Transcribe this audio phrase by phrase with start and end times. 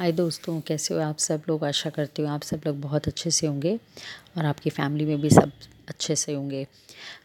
[0.00, 1.64] हाय दोस्तों, कैसे हो आप सब लोग?
[1.64, 3.74] आशा करती हूँ आप सब लोग बहुत अच्छे से होंगे
[4.38, 5.50] और आपकी फैमिली में भी सब
[5.88, 6.66] अच्छे से होंगे।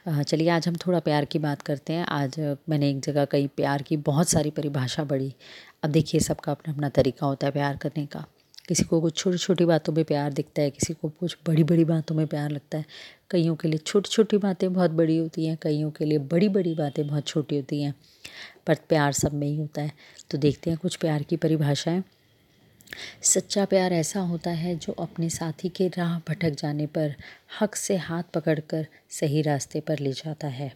[0.09, 3.81] चलिए, आज हम थोड़ा प्यार की बात करते हैं। आज मैंने एक जगह कई प्यार
[3.81, 5.33] की बहुत सारी परिभाषा पढ़ी।
[5.83, 8.26] अब देखिए, सबका अपना अपना तरीका होता है प्यार करने का।
[8.67, 11.85] किसी को कुछ छोटी छोटी बातों में प्यार दिखता है, किसी को कुछ बड़ी बड़ी
[11.85, 12.85] बातों में प्यार लगता है।
[13.31, 16.76] कईयों के लिए छोटी छोटी बातें बहुत बड़ी होती हैं, कईयों के लिए बड़ी बड़ी
[16.76, 17.94] बातें बहुत छोटी होती हैं,
[18.67, 19.91] पर प्यार सब में ही होता है।
[20.31, 22.03] तो देखते हैं कुछ प्यार की परिभाषाएँ।
[23.23, 27.16] सच्चा प्यार ऐसा होता है जो अपने साथी के राह भटक जाने पर
[27.62, 30.72] हक से हाथ पकड़कर सही रास्ते पर ले जाता है।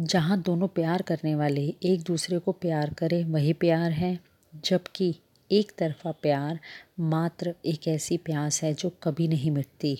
[0.00, 4.18] जहाँ दोनों प्यार करने वाले एक दूसरे को प्यार करें, वही प्यार है,
[4.64, 5.14] जबकि
[5.50, 6.58] एक तरफा प्यार
[7.00, 9.96] मात्र एक ऐसी प्यास है जो कभी नहीं मिटती।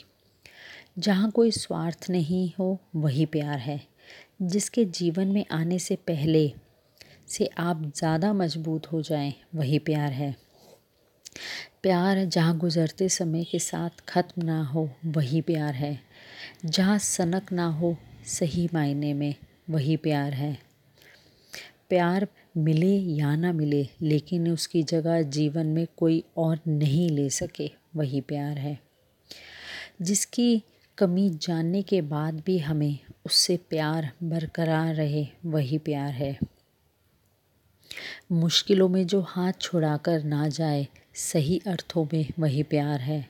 [0.99, 3.81] जहाँ कोई स्वार्थ नहीं हो, वही प्यार है,
[4.43, 6.53] जिसके जीवन में आने से पहले
[7.29, 10.44] से आप ज़्यादा मज़बूत हो जाएँ, वही प्यार है।
[11.85, 16.01] प्यार जहाँ गुज़रते समय के साथ ख़त्म ना हो, वही प्यार है।
[16.65, 19.35] जहाँ सनक ना हो, सही मायने में
[19.71, 20.59] वही प्यार है।
[21.89, 27.71] प्यार मिले या ना मिले, लेकिन उसकी जगह जीवन में कोई और नहीं ले सके,
[27.97, 28.79] वही प्यार है।
[30.03, 30.63] जिसकी
[30.99, 36.39] कमी जानने के बाद भी हमें, उससे प्यार बरकरार रहे, वही प्यार है।
[38.33, 43.29] मुश्किलों में जो हाथ छुड़ाकर ना जाए सही अर्थों में वही प्यार है।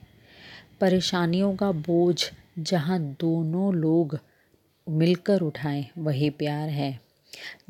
[0.81, 4.19] परेशानियों का बोझ जहाँ दोनों लोग
[4.89, 7.01] मिलकर उठाएँ, वही प्यार है।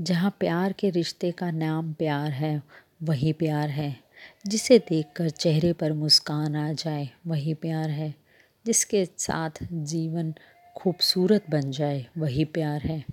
[0.00, 2.62] जहाँ प्यार के रिश्ते का नाम प्यार है,
[3.02, 3.96] वही प्यार है।
[4.46, 8.14] जिसे देखकर चेहरे पर मुस्कान आ जाए, वही प्यार है।
[8.66, 10.34] जिसके साथ जीवन
[10.76, 13.04] खूबसूरत बन जाए, वही प्यार है।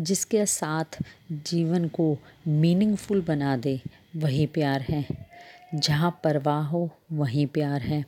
[0.00, 3.80] जिसके साथ जीवन को मीनिंगफुल बना दे,
[4.16, 5.29] वही प्यार है।
[5.74, 8.04] जहाँ परवाह हो, वहीं प्यार है।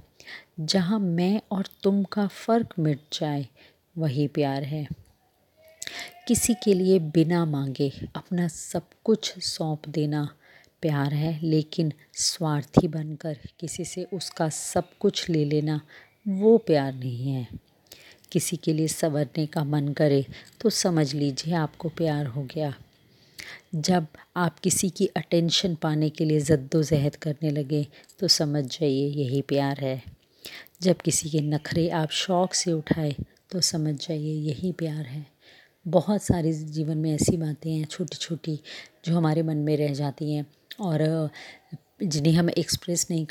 [0.60, 3.46] जहाँ मैं और तुम का फ़र्क मिट जाए,
[3.98, 4.88] वही प्यार है।
[6.28, 10.34] किसी के लिए बिना मांगे अपना सब कुछ सौंप देना
[10.82, 15.80] प्यार है, लेकिन स्वार्थी बनकर किसी से उसका सब कुछ ले लेना,
[16.28, 17.48] वो प्यार नहीं है।
[18.32, 20.26] किसी के लिए संवरने का मन करे
[20.60, 22.74] तो समझ लीजिए आपको प्यार हो गया।
[23.76, 27.86] जब आप किसी की अटेंशन पाने के लिए ज़द्दोज़हद करने लगे
[28.20, 30.02] तो समझ जाइए यही प्यार है।
[30.82, 33.14] जब किसी के नखरे आप शौक़ से उठाए
[33.50, 35.24] तो समझ जाइए यही प्यार है।
[35.86, 38.58] बहुत सारी जीवन में ऐसी बातें हैं छोटी छोटी
[39.04, 40.46] जो हमारे मन में रह जाती हैं
[40.80, 41.30] और,
[42.02, 43.26] जिन्हें हम एक्सप्रेस नहीं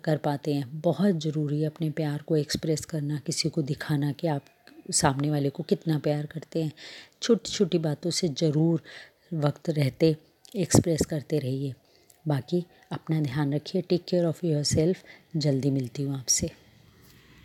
[0.00, 4.26] कर पाते हैं। बहुत ज़रूरी है अपने प्यार को एक्सप्रेस करना, किसी को दिखाना कि
[4.28, 4.44] आप
[4.92, 6.72] सामने वाले को कितना प्यार करते हैं।
[7.22, 8.82] छोटी छोटी बातों से ज़रूर
[9.34, 10.16] वक्त रहते
[10.56, 11.74] एक्सप्रेस करते रहिए।
[12.28, 15.04] बाकी अपना ध्यान रखिए take care of yourself
[15.36, 16.50] जल्दी मिलती हूँ आपसे।